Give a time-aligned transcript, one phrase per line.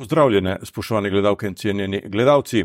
[0.00, 2.64] Pozdravljene, spoštovane gledalke in cenjeni gledalci.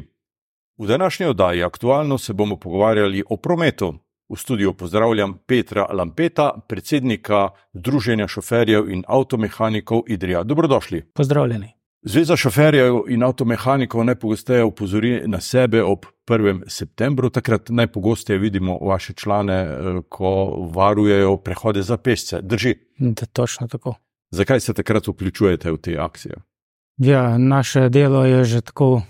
[0.78, 3.93] V današnji oddaji aktualno se bomo pogovarjali o prometu.
[4.29, 10.43] V studiu pozdravljam Petra Lampeta, predsednika Združenja šoferjev in avtomehanikov Idrija.
[10.43, 11.02] Dobrodošli.
[11.13, 11.73] Pozdravljeni.
[12.02, 16.64] Zveza šoferjev in avtomehanikov najpogosteje opozori na sebe ob 1.
[16.68, 17.30] septembru.
[17.30, 22.42] Takrat najpogosteje vidimo vaše člane, eh, ko varujejo prehode za pešce.
[22.42, 22.76] Drži.
[22.98, 23.96] Da, točno tako.
[24.32, 26.55] Zakaj se takrat vključujete v te akcije?
[26.98, 29.04] Ja, naše delo je že tako uh,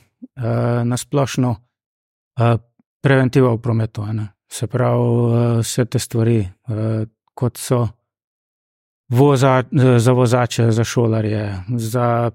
[0.84, 2.58] nasplošno uh,
[3.02, 4.06] preventiva v prometu.
[4.06, 4.34] Ne?
[4.52, 7.88] Se pravi, uh, vse te stvari, uh, kot so
[9.10, 9.64] voza,
[9.98, 12.32] za vozače, za šolarje, za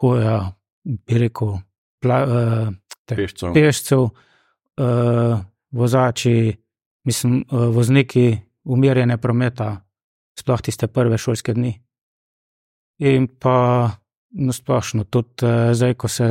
[0.00, 0.52] hoja,
[0.84, 1.58] bi rekel,
[2.02, 2.74] pla, uh,
[3.06, 3.52] Pešcev.
[3.54, 5.38] pešcev, uh,
[5.70, 6.56] vozači,
[7.04, 9.76] mislim, uh, vozniki umirjene prometa,
[10.38, 11.70] sploh tiste prve šolske dni.
[12.98, 13.90] In pa
[14.30, 16.24] nasplošno tudi uh, zdaj, ko, se,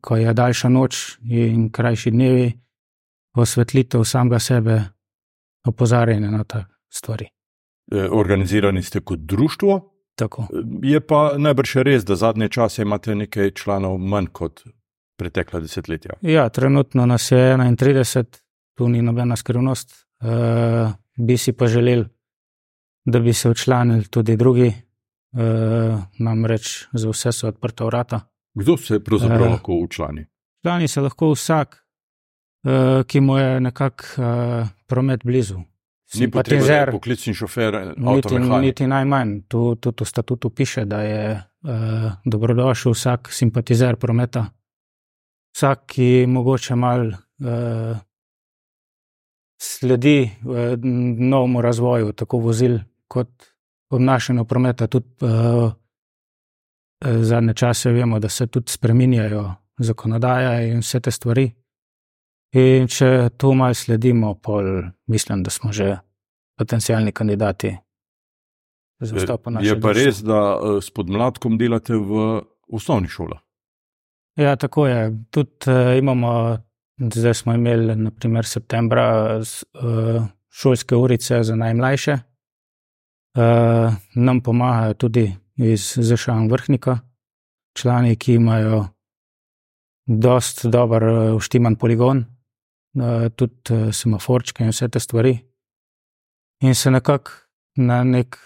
[0.00, 2.52] ko je daljša noč in krajši dnevi,
[3.36, 4.80] osvetlitev samega sebe,
[5.66, 7.26] opozarjanje na te stvari.
[7.92, 9.80] Eh, Organizirani ste kot društvo,
[10.14, 10.46] Tako.
[10.82, 14.62] je pa najbrž res, da zadnje čase imate nekaj članov manj kot
[15.18, 16.16] pretekla desetletja.
[16.22, 18.24] Ja, trenutno nas je 31,
[18.76, 20.06] tu ni nobena skrivnost.
[20.20, 22.04] Uh, bi si pa želeli,
[23.04, 24.72] da bi se včlanili tudi drugi,
[25.32, 28.20] uh, namreč za vse so odprta vrata.
[28.54, 29.50] Kdo se pravzaprav Eh.
[29.50, 30.26] lahko učlani?
[30.62, 31.84] Člani se lahko vsak,
[32.64, 35.58] uh, ki mu je nekako uh, promet blizu.
[36.14, 39.40] Ni je Simpatizer, poklicni šofer, niti, niti najmanj.
[39.48, 41.70] Tu tudi v statutu piše, da je uh,
[42.24, 44.46] dobrodošel vsak simpatizer prometa,
[45.54, 47.96] vsak, ki mogoče mal uh,
[49.62, 50.74] sledi uh,
[51.30, 53.30] novemu razvoju, tako vozil kot
[53.90, 54.86] obnašanju prometa.
[54.86, 55.72] Tudi uh,
[57.00, 61.50] zadnje čase vemo, da se tudi spreminjajo zakonodaja in vse te stvari.
[62.52, 64.64] In če to malo sledimo, pol
[65.06, 65.98] mislim, da smo že
[66.58, 67.76] potencijalni kandidati
[69.00, 70.04] za vstop v naše Je pa društvo.
[70.04, 73.38] res, da eh, s podmladkom delate v osnovni šoli.
[74.36, 75.14] Ja, tako je.
[75.30, 76.58] Tudi uh, imamo,
[76.98, 82.18] zdaj smo imeli, naprimer, septembra uh, šolske urice za najmlajše.
[83.38, 86.98] Uh, nam pomagajo tudi iz ZŠA vrhnika,
[87.78, 88.88] člani, ki imajo
[90.06, 91.04] dost dober
[91.36, 92.24] uštiman poligon,
[92.98, 95.36] uh, tudi semaforčke in vse te stvari.
[96.66, 97.30] In se nekako
[97.76, 98.36] na nek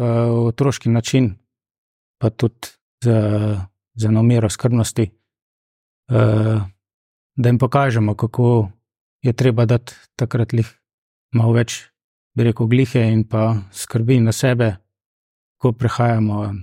[0.00, 1.34] otroški način,
[2.18, 2.68] pa tudi
[3.04, 5.10] za, za namero skrbnosti,
[6.12, 6.62] uh,
[7.36, 8.70] da jim pokažemo, kako
[9.22, 10.68] je treba dati takrat lih
[11.34, 11.90] malo več,
[12.34, 14.76] bi rekel, glihe in pa skrbi na sebe,
[15.60, 16.54] ko prehajamo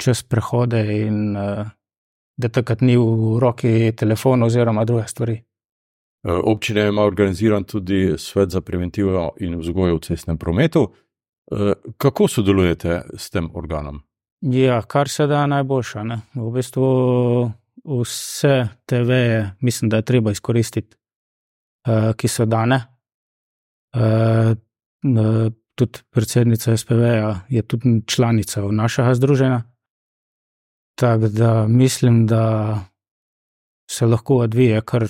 [0.00, 1.66] čez prehode in uh,
[2.36, 5.36] da takrat ni v roki telefon oziroma druge stvari.
[6.26, 10.92] Eh, Občina ima organiziran tudi svet za preventivo in vzgojo v cestnem prometu.
[11.52, 14.02] Eh, Kako sodelujete s tem organom?
[14.40, 16.02] Ja, kar se da najboljša.
[16.02, 16.20] Ne?
[16.34, 17.50] V bistvu
[17.84, 20.96] vse te veje, mislim, da je treba izkoristiti,
[22.16, 22.80] ki so dane.
[25.76, 29.62] Tudi predsednica SPV-ja je tudi članica našega združenja.
[30.98, 32.78] Tako da mislim, da
[33.90, 35.04] se lahko odvije kar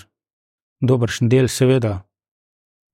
[0.81, 2.03] dobršen del, seveda.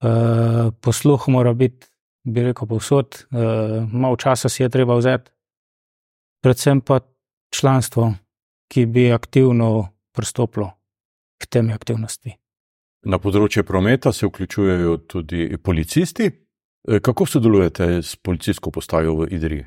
[0.02, 1.86] Uh, posluh mora biti,
[2.24, 5.30] bi rekel, povsod, uh, malo časa si je treba vzeti
[6.42, 7.00] predvsem pa
[7.54, 8.14] članstvo,
[8.68, 10.70] ki bi aktivno pristopilo
[11.42, 12.34] k temi aktivnosti.
[13.02, 16.30] Na področje prometa se vključujejo tudi policisti.
[16.88, 19.66] Eh, Kako sodelujete s policijsko postajo v Idriji?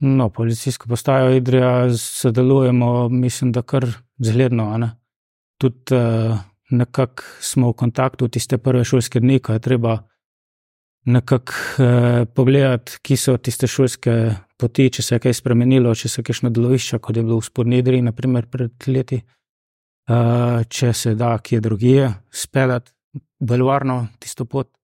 [0.00, 3.86] No, policijsko postajo Idrija sodelujemo, mislim, da kar
[4.18, 4.90] zgledno.
[5.58, 6.38] Tudi uh,
[6.70, 9.98] nekako smo v kontaktu tiste prve šolske dni, ko je treba
[11.04, 16.22] nekako uh, pogledati, ki so tiste šolske poti, če se je kaj spremenilo, če se
[16.22, 19.22] kakšno delovišče, kot je bilo v spodnji Idriji, naprimer pred leti,
[20.10, 22.92] uh, če se da kje drugje speljati
[23.40, 24.75] bolj varno tisto pot.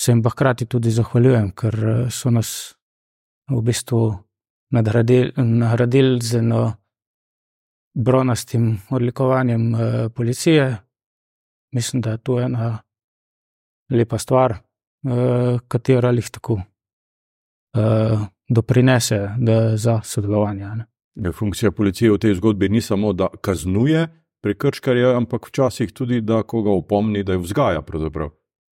[0.00, 2.74] Se jim pa hkrati tudi zahvaljujem, ker eh, so nas
[3.50, 4.00] v bistvu
[4.74, 6.72] nagradili, nagradili z eno
[7.94, 10.76] bronastim odlikovanjem eh, policije.
[11.74, 12.78] Mislim, da je to ena
[13.90, 16.60] lepa stvar, eh, katera jih tako
[17.76, 18.18] eh,
[18.48, 20.66] doprinese da, za sodelovanje.
[21.14, 21.32] Ne.
[21.32, 24.08] Funkcija policije v tej zgodbi ni samo, da kaznuje
[24.42, 27.82] prekrškarje, ampak včasih tudi, da koga opomni, da je vzgaja.
[27.82, 28.30] Pravzaprav.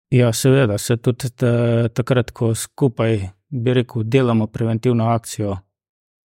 [0.09, 5.57] Ja, seveda, se tudi ta- takrat, ko skupaj, bi rekel, delamo preventivno akcijo,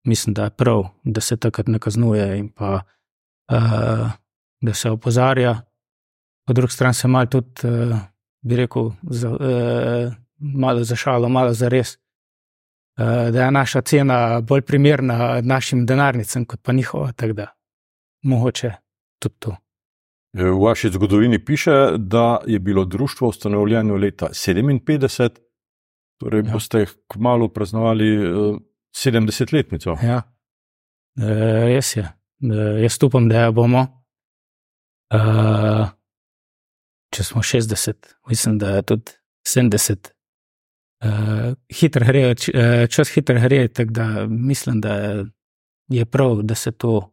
[0.07, 2.81] mislim, da je prav, da se takrat ne kaznuje in pa,
[3.53, 4.11] uh,
[4.61, 5.61] da se opozarja.
[6.47, 7.99] Po drugi strani se malo tudi, uh,
[8.43, 11.97] bi rekel, za, uh, malo za šalo, malo za res,
[12.99, 17.13] uh, da je naša cena bolj primerna našim denarnicam, kot pa njihova.
[17.13, 17.47] Tako da
[18.23, 18.73] mogoče
[19.19, 19.57] tudi to.
[20.33, 25.29] V vaši zgodovini piše, da je bilo društvo ustanovljeno leta 57,
[26.21, 26.53] torej ja.
[26.53, 28.05] boste kmalo praznovali
[28.97, 29.97] 70-letnico.
[30.03, 30.23] Ja,
[31.21, 32.03] e, res je.
[32.03, 33.87] E, jaz upam, da bomo.
[35.13, 35.19] E,
[37.13, 37.93] če smo 60,
[38.29, 39.13] mislim, da je tudi
[39.49, 40.13] 70.
[41.03, 42.35] Uh, hitro gre,
[42.89, 45.25] čas hitro gre, tako da mislim, da
[45.89, 47.12] je prav, da se to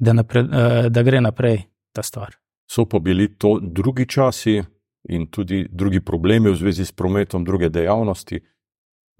[0.00, 1.62] da, napred, uh, da gre naprej
[1.92, 2.34] ta stvar.
[2.70, 4.60] So pa bili to drugi časi
[5.08, 8.40] in tudi drugi problemi v zvezi s prometom, druge dejavnosti.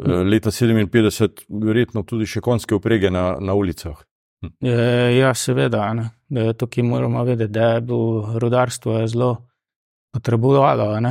[0.00, 4.00] Uh, leta 57, verjetno tudi še konjske uprege na, na ulicah.
[4.60, 4.72] E,
[5.18, 5.92] ja, seveda.
[5.94, 6.10] Ne.
[6.56, 9.46] Tukaj moramo vedeti, da je bilo rudarstvo zelo
[10.12, 11.10] potrebovalo, e,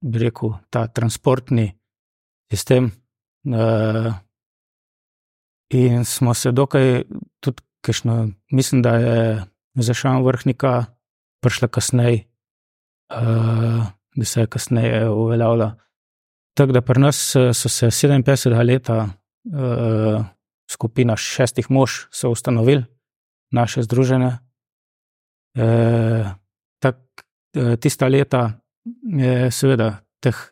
[0.00, 1.70] bi rekel, ta transportni
[2.50, 2.90] sistem.
[3.46, 4.12] E,
[5.70, 7.02] in smo se dokaj
[7.40, 9.44] tudi Kajšno, mislim, da je
[9.74, 10.84] zašel vrhnika,
[11.40, 12.24] prišla kasneje,
[13.14, 13.86] uh,
[14.16, 15.76] da se je kasneje uveljavila.
[16.54, 20.24] Tako da pri nas eh, so se 57 let, uh,
[20.70, 21.90] skupina šestih mož,
[22.30, 22.84] ustanovili
[23.50, 24.32] naše združenje.
[25.58, 26.26] Uh,
[26.82, 26.96] tak,
[27.56, 28.52] uh, tista leta
[29.02, 30.50] je seveda teh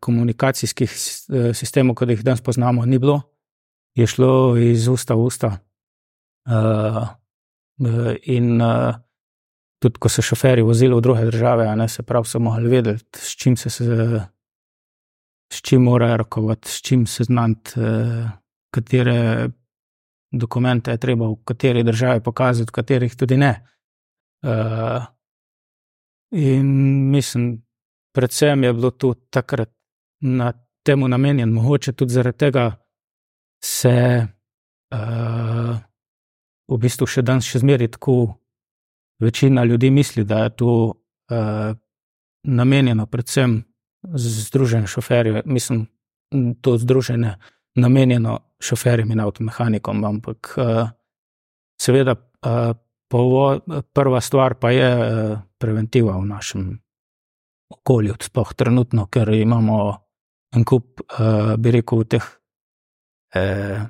[0.00, 0.90] komunikacijskih
[1.54, 3.22] sistemov, kot jih danes poznamo, ni bilo,
[3.94, 5.50] je šlo iz usta v usta.
[6.50, 7.08] Uh,
[8.22, 8.94] in uh,
[9.78, 13.36] tudi, ko so šoferji vozili v druge države, ne, se pravi, so mogli vedeti, s
[13.36, 13.84] čim se, se
[15.52, 18.30] s čim morajo rokovati, s čim se znati, uh,
[18.74, 19.48] katere
[20.32, 23.54] dokumente je treba v kateri državi pokazati, v katerih tudi ne.
[24.42, 25.04] Uh,
[26.30, 26.66] in
[27.10, 27.62] mislim,
[28.14, 29.70] predvsem je bilo tu takrat
[30.20, 32.76] na temu namenjen, mogoče tudi zaradi tega
[33.64, 34.26] se.
[34.94, 35.89] Uh,
[36.70, 38.16] v bistvu še danes še zmeraj tako
[39.20, 41.72] večina ljudi misli, da je to uh,
[42.46, 43.58] namenjeno predvsem
[44.14, 45.42] združenju šoferjev.
[45.44, 45.86] Mislim,
[46.60, 47.34] to združenje
[47.74, 50.88] namenjeno šoferjem in avtomehanikom, ampak uh,
[51.80, 52.72] seveda uh,
[53.10, 53.60] povo,
[53.92, 56.70] prva stvar pa je uh, preventiva v našem
[57.70, 59.78] okolju, sploh trenutno, ker imamo
[60.56, 62.26] en kup, uh, bi rekel, teh.
[63.36, 63.86] Uh,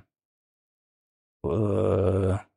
[1.48, 2.49] uh,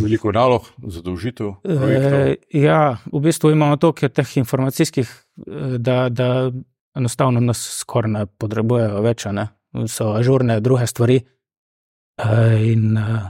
[0.00, 1.52] Veliko nalog, zadolžitev.
[1.64, 6.50] E, ja, v bistvu imamo toliko teh informacijskih, eh, da, da
[6.96, 9.48] enostavno nas skoraj ne potrebujejo več, ne?
[9.88, 11.20] so ažurne druge stvari.
[11.20, 13.20] E, in e,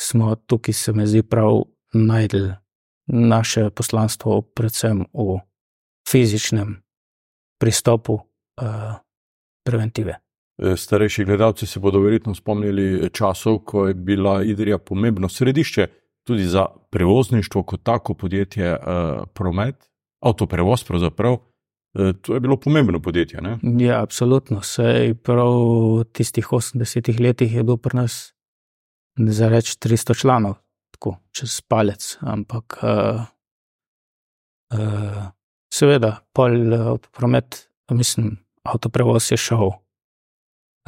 [0.00, 1.62] smo tukaj, se mi zdi, prav
[1.94, 2.50] najdel
[3.06, 5.38] naše poslanstvo, predvsem v
[6.08, 6.76] fizičnem
[7.60, 8.70] pristopu e,
[9.64, 10.18] preventive.
[10.76, 15.86] Starejši gledalci se bodo verjetno spomnili časov, ko je bila Idrija pomembno središče
[16.24, 19.90] tudi za prevozništvo kot tako podjetje, uh, promet,
[20.20, 21.32] avtoprevoz, pravzaprav.
[21.32, 23.40] Uh, to je bilo pomembno podjetje.
[23.40, 23.58] Ne?
[23.84, 24.62] Ja, absolutno.
[24.62, 25.52] Sej prav
[25.98, 28.34] v tistih 80-ih letih je bilo pri nas
[29.16, 30.54] za reč 300 članov,
[30.90, 32.16] tako čez palec.
[32.20, 33.20] Ampak uh,
[34.74, 35.22] uh,
[35.74, 39.70] seveda, pol avtopromet, mislim, avtoprevoz je šel.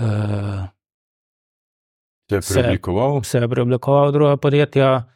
[0.00, 0.66] Uh,
[2.30, 3.22] Se je preoblikoval?
[3.22, 5.15] Se, se je preoblikoval v druga podjetja,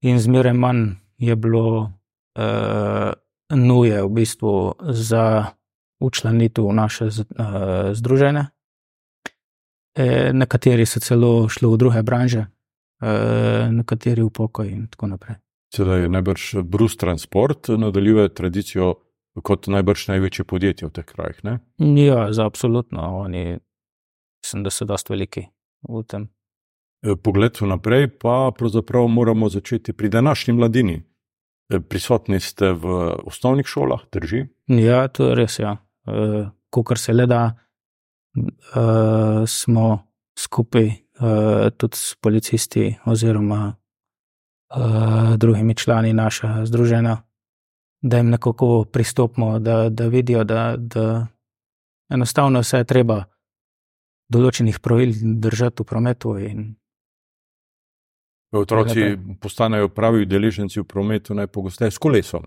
[0.00, 1.92] in zmeraj manj je bilo
[2.38, 3.12] uh,
[3.50, 5.54] nuje v bistvu za
[6.00, 7.12] učlanitev v naše uh,
[7.92, 8.46] združenje.
[9.96, 12.42] E, nekateri so celo šli v druge branže,
[13.00, 13.12] e,
[13.72, 15.38] nekateri v pokoj in tako naprej.
[15.72, 18.94] Sedaj je najbrž Bruce Transport nadaljuje tradicijo
[19.42, 21.40] kot najbrž največje podjetje v teh krajih.
[21.44, 21.58] Ne?
[21.80, 23.00] Ja, za absolutno.
[23.24, 23.58] Oni
[24.44, 25.46] mislim, da so dosti veliki
[25.88, 26.28] v tem.
[27.06, 31.02] Eh, pogled vnaprej, pa pravzaprav moramo začeti pri današnji mladini.
[31.68, 34.46] Eh, prisotni ste v osnovnih šolah, drži?
[34.66, 35.58] Ja, to je res.
[35.58, 35.76] Ja.
[36.06, 37.54] Eh, Ko se le da,
[39.46, 39.98] smo
[40.38, 40.90] skupaj
[41.76, 43.76] tudi s policisti oziroma
[45.36, 47.16] drugimi člani našega združenja,
[48.02, 51.26] da jim nekako pristopimo, da, da vidijo, da, da
[52.12, 53.24] enostavno se je treba
[54.28, 56.74] določenih pravil držati v prometu in
[58.52, 62.44] Otroci postanejo pravi udeleženci v prometu najpogosteje s kolesom.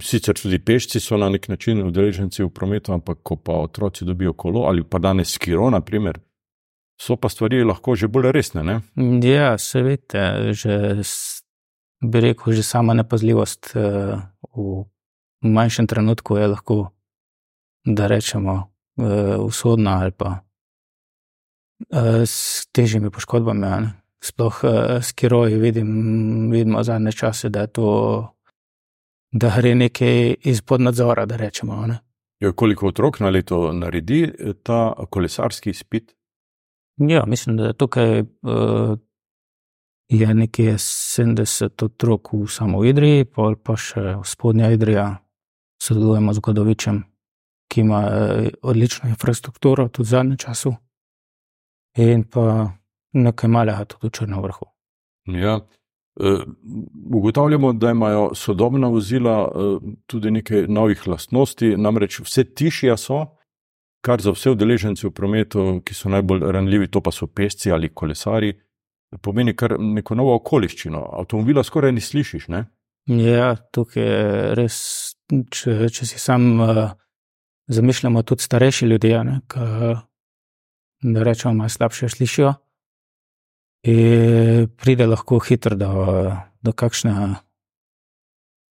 [0.00, 4.32] Sicer tudi pešci so na nek način udeleženci v prometu, ampak ko pa otroci dobijo
[4.32, 6.20] kolo ali pa danes skiro, naprimer,
[7.00, 8.64] so pa stvari lahko že bolj resne.
[8.64, 8.80] Ne?
[9.28, 11.02] Ja, se vidite, že
[12.00, 14.20] bi rekel, že sama nepazljivost uh,
[14.56, 14.84] v
[15.44, 16.76] manjšem trenutku je lahko,
[17.84, 20.40] da rečemo, uh, usodna ali pa
[21.92, 23.92] uh, s težjimi poškodbami.
[24.26, 25.90] Sploh uh, s kiroji vidim,
[26.50, 27.86] vidimo zadnje čase, da to
[29.32, 31.26] da gre nekaj izpod nadzora.
[31.28, 31.98] Rečemo, ne?
[32.40, 36.14] jo, koliko otrok na leto naredi eh, ta kolesarski spit?
[36.96, 38.98] Ja, mislim, da tukaj uh,
[40.08, 45.10] je nekaj 70 otrok v samo Idriji, pa pa še v spodnja Idrija,
[45.82, 47.02] sodelujemo z Godovičem,
[47.68, 48.00] ki ima
[48.62, 50.72] odlično infrastrukturo tudi v zadnjem času,
[52.00, 52.72] in pa
[53.12, 54.66] nekaj malega tudi v Črnem vrhu.
[55.26, 55.60] Ja,
[56.20, 56.44] Eh,
[57.12, 63.26] ugotavljamo, da imajo sodobna vozila eh, tudi nekaj novih lastnosti, namreč vse tišja so,
[64.00, 67.92] kar za vse udeležence v prometu, ki so najbolj ranljivi, to pa so pesci ali
[67.94, 68.54] kolesari,
[69.20, 71.04] pomeni kar neko novo okoliščino.
[71.20, 72.48] Avtomobila skoraj ni slišiš.
[72.48, 72.64] Ne?
[73.12, 74.78] Ja, tukaj je res,
[75.28, 76.80] če, če si sam uh,
[77.68, 79.20] zamišljamo, tudi starejši ljudje,
[79.52, 82.54] ki rečemo, da slabše slišijo.
[83.86, 85.90] In pride lahko hitro do,
[86.62, 87.12] do, kakšne,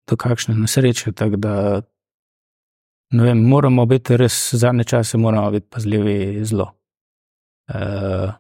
[0.10, 1.14] do kakšne nesreče.
[1.40, 1.54] Da,
[3.16, 6.74] vem, moramo biti res zadnje čase, moramo biti pazljivi zelo.
[7.72, 8.36] Uh,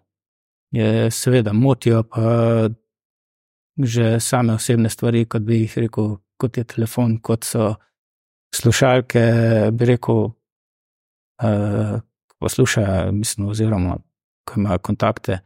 [0.75, 2.67] je, seveda, motijo pa
[3.77, 7.75] že same osebne stvari, kot bi jih rekel, kot je telefon, kot so
[8.55, 9.21] slušalke.
[9.71, 10.23] Bi rekel,
[11.43, 11.99] uh,
[12.41, 13.99] poslušajo, mislim, oziroma,
[14.43, 15.39] ko imajo kontakte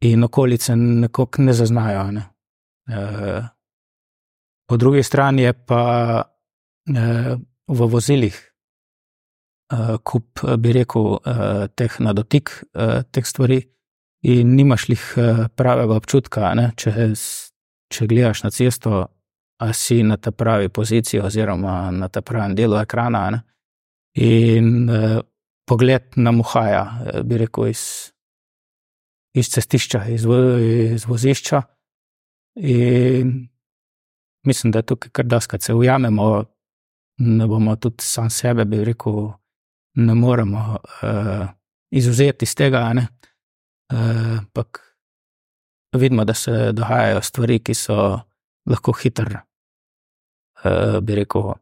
[0.00, 2.10] in okolice nekako ne zaznajo.
[2.10, 2.24] Ne.
[2.88, 3.42] E,
[4.68, 6.22] po drugi strani je pa
[6.96, 7.36] e,
[7.68, 8.36] v vozilih
[9.72, 13.60] e, kup, bi rekel, e, teh na dotik, e, teh stvari,
[14.26, 15.04] in nimaš jih
[15.56, 16.54] pravega občutka.
[16.58, 17.12] Ne, če,
[17.92, 19.04] če gledaš na cesto,
[19.62, 23.30] a si na ta pravi poziciji, oziroma na ta pravem delu ekrana.
[23.30, 23.42] Ne,
[24.16, 25.20] in e,
[25.66, 26.84] pogled nam uhaja,
[27.24, 27.82] bi rekel, iz
[29.36, 30.24] iz cestišča, iz,
[30.92, 31.62] iz vozišča.
[32.56, 33.48] In
[34.46, 36.44] mislim, da je tukaj kar doskrat se ujamemo,
[37.18, 39.30] ne bomo tudi sam sebe, bi rekel,
[39.94, 41.48] ne moremo uh,
[41.90, 42.92] izuzeti iz tega.
[42.96, 44.80] Eh, ampak
[45.94, 48.20] uh, vidimo, da se dogajajo stvari, ki so
[48.66, 49.40] lahko hitre,
[50.64, 51.52] uh, bi rekel,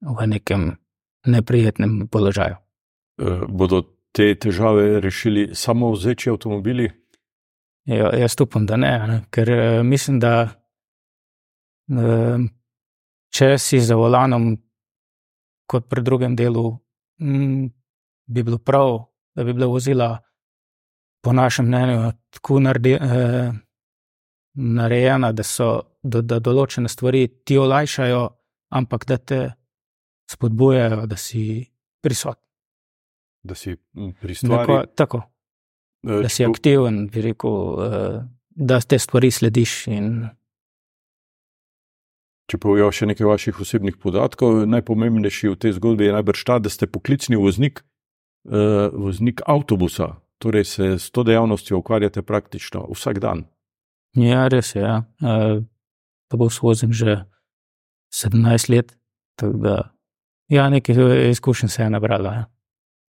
[0.00, 0.76] v nekem
[1.26, 2.56] neprijetnem položaju.
[3.22, 7.03] Uh, bodo te težave rešili samo vzeči avtomobili?
[7.84, 10.34] Ja, jaz upam, da ne, ne, ker eh, mislim, da
[11.92, 12.44] eh,
[13.34, 14.54] če si za volanom,
[15.68, 16.70] kot pri drugem delu,
[17.20, 17.66] mm,
[18.26, 19.02] bi bilo prav,
[19.36, 20.08] da bi bila vozila,
[21.24, 23.52] po našem mnenju, tako eh,
[24.54, 25.68] narejena, da so
[26.02, 28.24] da, da določene stvari ti olajšajo,
[28.76, 29.40] ampak da te
[30.30, 31.64] spodbujajo, da si
[32.00, 32.42] prisoten.
[33.44, 33.76] Da si
[34.20, 34.92] prisoten.
[34.96, 35.18] Tako.
[35.18, 35.33] Eh,
[36.04, 39.74] da si aktiven, bi rekel, eh, da te stvari slediš.
[39.92, 40.10] In...
[42.50, 46.72] Če povejo še nekaj vaših osebnih podatkov, najpomembnejši v tej zgodbi je najbrž ta, da
[46.72, 47.82] ste poklicni voznik,
[48.48, 53.46] eh, voznik avtobusa, torej se s to dejavnostjo ukvarjate praktično vsak dan.
[54.14, 54.84] Ja, res je.
[54.84, 55.02] Ja.
[56.30, 57.24] Pa bo svozim že
[58.14, 58.94] 17 let,
[59.34, 59.74] tako da
[60.48, 62.32] ja, nekaj izkušenj se je nabrala.
[62.34, 62.53] Ja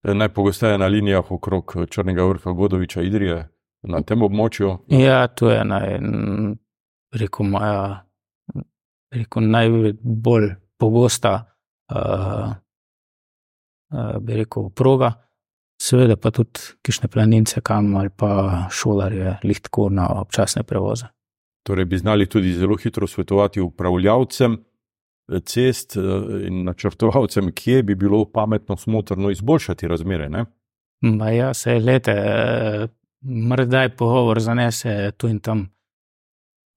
[0.04, 3.49] najpogosteje na linijah okrog Črnega vrha, Godoviča, Idrije,
[3.82, 4.76] na tem območju.
[4.88, 5.99] Ja, to je naj,
[7.14, 8.04] rekel, moja,
[9.14, 11.34] rekel, najbolj pogosta,
[11.94, 12.52] uh,
[13.92, 15.12] uh, bi rekel, proga.
[15.80, 21.11] Seveda pa tudi kišne planince, kam ali pa šolarje, lihtko na občasne prevoze.
[21.66, 24.56] Torej, bi znali tudi zelo hitro svetovati upravljavcem,
[25.45, 26.00] cest eh,
[26.47, 30.28] in načrtovalcem, kje bi bilo pametno, smotrno izboljšati razmere.
[30.28, 30.45] Ne?
[31.37, 32.87] Ja, se lete, eh,
[33.21, 35.69] morda je pogovor zanese tu in tam,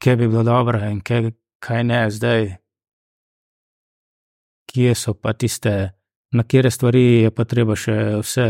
[0.03, 2.55] kje bi bilo dobro in kje, kaj ne zdaj.
[4.71, 5.91] Kje so pa tiste,
[6.31, 8.47] na kere stvari je pa treba še vse,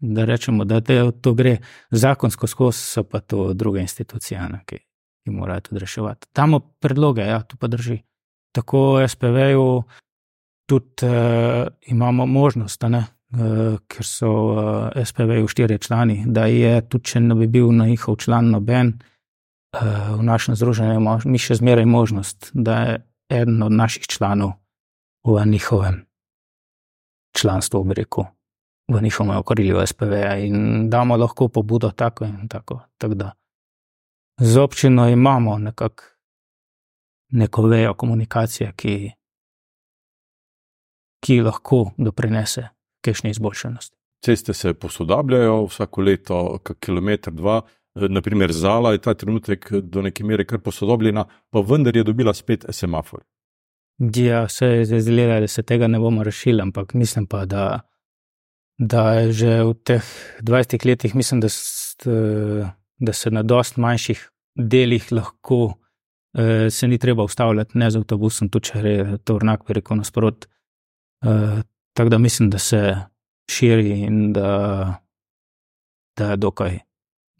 [0.00, 1.58] da rečemo, da te, to gre
[1.90, 4.78] zakonsko skozi, so pa to druge institucije, ne, ki,
[5.24, 6.30] ki morajo tudi reševati.
[6.32, 8.00] Tam predloge, ja, to pa drži
[8.52, 9.82] tako SPV-ju
[10.68, 17.04] tudi uh, imamo možnost, uh, ker so uh, eh, SPV-ju štiri člani, da je tudi,
[17.04, 18.92] če ne bi bil na njihov član noben,
[19.74, 24.52] uh, v našem združenju imamo mi še zmeraj možnost, da je eden od naših članov
[25.26, 26.04] v njihovem
[27.36, 28.24] članstvu, bi rekel,
[28.90, 30.14] v njihovem okrilju SPV
[30.46, 32.80] in damo lahko pobudo tako in tako.
[32.98, 33.32] tako da
[34.40, 36.04] z občino imamo nekako
[37.30, 38.94] neko vejo komunikacije, ki,
[41.24, 42.68] ki lahko doprinese
[43.04, 43.96] kajšni izboljšanosti.
[44.24, 47.60] Ceste se posodabljajo vsako leto, kilometr, dva.
[47.94, 52.64] Naprimer, Zala je ta trenutek do neke mere kar posodobljena, pa vendar je dobila spet
[52.70, 53.24] semafor.
[53.98, 57.80] Ja, se je zdelo, da se tega ne bomo rešili, ampak mislim pa, da,
[58.78, 60.04] da že v teh
[60.40, 61.48] 20 letih, mislim, da,
[62.98, 65.74] da se na dost manjših delih lahko
[66.34, 70.46] eh, se ni treba ustavljati, ne z avtobusom, tudi če je to vrnak, rekel nasprot.
[71.24, 71.62] Eh,
[71.96, 72.96] tako da mislim, da se
[73.50, 74.94] širi in da,
[76.18, 76.78] da je dokaj.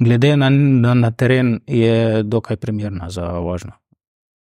[0.00, 3.73] Glede na, na, na teren, je dokaj primerna za vožnjo.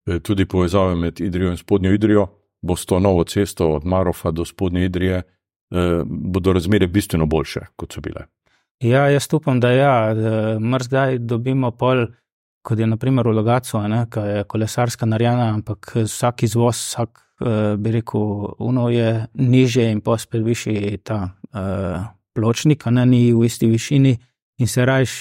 [0.07, 2.27] E, tudi povezave med Idrijo in Spodnjo Idrijo,
[2.63, 7.61] bo s to novo cesto od Marofa do Spodnje Idrije, eh, bodo razmere bistveno boljše,
[7.77, 8.27] kot so bile.
[8.81, 10.15] Ja, jaz upam, da ja,
[10.61, 12.07] mrzgaj dobimo pol
[12.67, 13.79] kot je naprimer v Logacu,
[14.11, 18.27] ki je kolesarska narejena, ampak vsak izvoz, vsak, uh, bi rekel,
[18.59, 21.21] uno je niže in pa spet višji ta
[21.55, 24.17] uh, pločnik, ne ni v isti višini
[24.59, 25.17] in se rajš.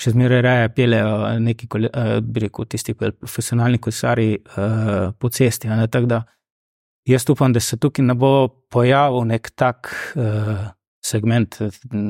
[0.00, 1.66] Še zmeraj reje pelejo neki,
[2.24, 5.68] bi rekel, tisti profesionalni kolesari uh, po cesti.
[6.08, 6.22] Da,
[7.04, 10.70] jaz upam, da se tukaj ne bo pojavil nek tak uh,
[11.04, 11.58] segment,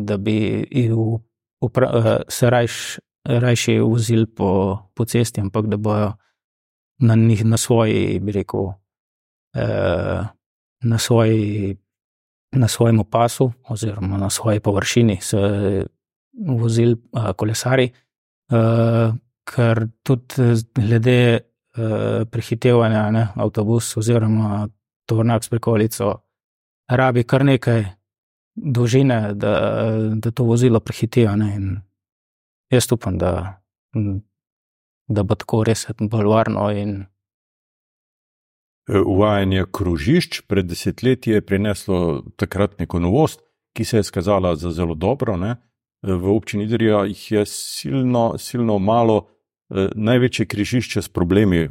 [0.07, 0.39] da bi
[0.79, 1.19] uh,
[2.31, 2.79] se rajš
[3.39, 6.13] rajši vozili po, po cesti, ampak da bojo
[6.99, 8.73] na, njih, na svoji, bi rekel,
[9.55, 10.25] eh,
[10.83, 11.77] na, svoji,
[12.53, 15.39] na svojem opasu oziroma na svoji površini se
[16.47, 17.91] vozili eh, kolesari,
[18.53, 19.13] eh,
[19.45, 24.69] ker tudi glede eh, prehitevanja ne, avtobus oziroma
[25.07, 26.15] tovornjak s prekolico
[26.89, 27.85] rabi kar nekaj.
[28.61, 29.53] Dolžine, da,
[30.15, 31.31] da to vozilo prehitijo.
[32.71, 33.63] Jaz upam, da,
[35.09, 36.69] da bo tako res bolj varno.
[36.71, 37.01] In...
[38.87, 43.43] E, uvajanje krožišč pred desetletji je prineslo takrat neko novost,
[43.75, 45.37] ki se je skazala za zelo dobro.
[45.37, 45.51] Ne?
[45.51, 49.19] E, v občini Idrija jih je silno, silno malo,
[49.71, 51.67] e, največje križišče s problemi,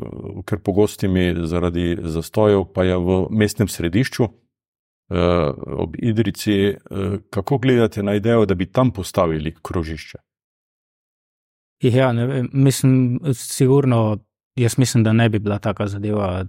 [0.45, 4.31] ker pogostimi zaradi zastojev, pa je v mestnem središču.
[5.09, 6.75] Ob Idrici,
[7.33, 10.19] kako gledate na idejo, da bi tam postavili krožišče?
[11.81, 14.17] Ja, ne mislim, sigurno,
[14.55, 16.45] jaz mislim, da ne bi bila taka zadeva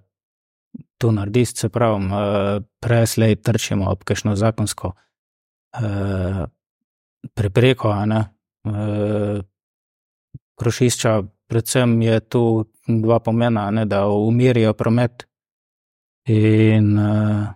[0.98, 6.44] to narediti, se pravi, uh, preslej trčimo ob kakšno zakonsko uh,
[7.34, 9.40] prepreko, uh,
[10.58, 15.26] krošišča, predvsem je tu dva pomena, ne, da umirijo promet
[16.28, 17.46] in uh,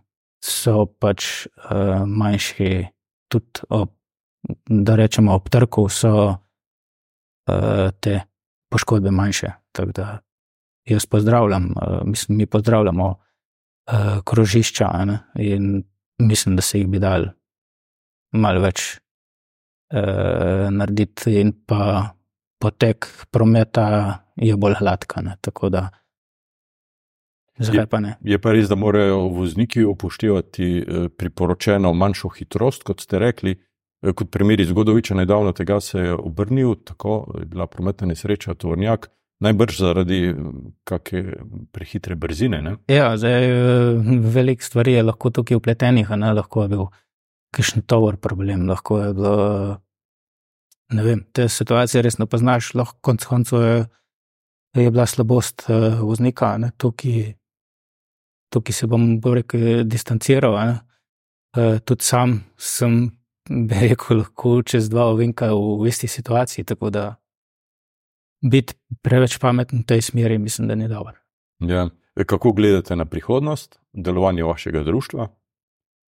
[0.45, 2.87] so pač uh, manjši,
[3.29, 3.91] tudi ob,
[4.69, 6.43] da rečemo ob trku, so Eh,
[8.00, 8.20] te
[8.70, 9.52] poškodbe manjše.
[9.72, 10.18] Tako da
[10.85, 13.14] jaz pozdravljam, eh, mislim, mi pozdravljamo
[13.87, 13.92] eh,
[14.24, 15.18] krožišča ne?
[15.35, 15.85] in
[16.18, 17.24] mislim, da se jih bi dal
[18.33, 18.98] malo več
[20.70, 22.14] narediti, in pa
[22.59, 23.85] potek prometa
[24.37, 25.22] je bolj hladka.
[25.40, 25.83] Tako da.
[27.59, 33.54] Je pa, je pa res, da morajo vozniki upoštevati priporočeno manjšo hitrost, kot ste rekli,
[33.54, 33.74] Eh,
[34.12, 39.09] kot primer iz Godoviča, nedavno tega se je obrnil, tako je bila prometna nesreča, tovornjak,
[39.40, 40.19] najbrž zaradi
[40.85, 41.37] kakšne
[41.73, 42.61] prehitre brzine.
[42.62, 42.77] Ne?
[42.88, 46.87] Ja, zdaj eh, veliko stvari je lahko tukaj upletenih, ne lahko je bil
[47.55, 49.35] kakšen tovor problem, lahko je bilo.
[50.95, 53.77] Ne vem, te situacije res ne poznaš, lahko konc koncev je,
[54.77, 55.64] je bila slabost
[56.01, 57.33] voznika, tukaj,
[58.53, 60.59] tukaj se bom bolj rekel distanciral.
[61.87, 63.07] Tudi sam sem
[63.50, 66.64] bi rekel, lahko čez dva ovinka v isti situaciji.
[66.64, 67.14] Tako da
[68.44, 71.16] biti preveč pameten v tej smeri, mislim, da ni dobro.
[71.61, 71.88] Ja.
[72.16, 75.28] E, kako gledate na prihodnost delovanja vašega društva?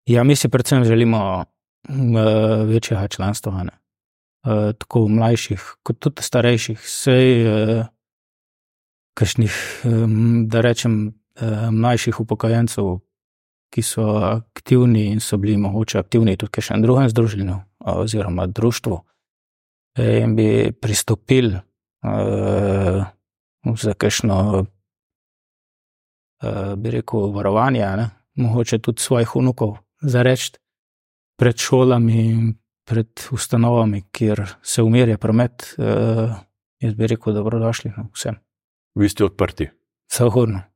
[0.06, 1.46] Ja, mi si predvsem želimo
[1.90, 7.86] uh, večjega članstva, uh, tako mlajših, kot tudi starejših, vsej, uh,
[9.14, 9.54] kašnih,
[9.86, 11.08] um, da rečem,
[11.42, 12.98] uh, mlajših upokojencev,
[13.72, 19.00] ki so aktivni in so bili mogoče aktivni tudi še na drugem združenju oziroma društvu,
[19.98, 23.06] in bi pristopili uh,
[23.76, 24.66] za kakšno,
[26.44, 28.10] uh, bi rekel, varovanje, ne?
[28.36, 30.52] mogoče tudi svojih unukov, za reči
[31.40, 32.54] pred šolami in
[32.88, 36.32] pred ustanovami, kjer se umirja promet, uh,
[36.80, 38.36] jaz bi rekel, dobrodošli vsem.
[38.96, 39.70] Vi ste odprti.
[40.12, 40.71] Zahodno.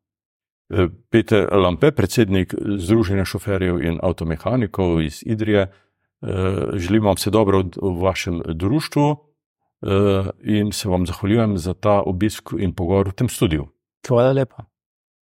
[0.69, 5.67] Eh, Peter Lampe, predsednik Združenja šoferjev in avtomehanikov iz Idrije, eh,
[6.73, 9.15] želim vam vse dobro v vašem društvu
[10.43, 13.67] in se vam zahvaljujem za ta obisk in pogovor v tem studiu.
[14.07, 14.65] Hvala lepa.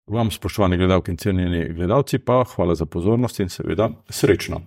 [0.06, 4.60] Vam, spoštovani gledalci in cenjeni gledalci, pa hvala za pozornost in seveda srečno.